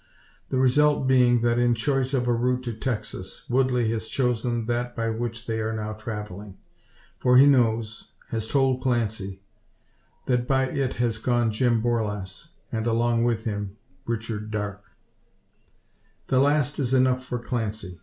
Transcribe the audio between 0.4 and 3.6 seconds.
The result being, that in choice of a route to Texas,